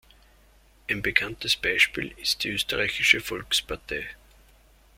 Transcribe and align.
Ein 0.89 1.03
bekanntes 1.03 1.55
Beispiel 1.55 2.11
ist 2.17 2.43
die 2.43 2.49
Österreichische 2.49 3.21
Volkspartei. 3.21 4.03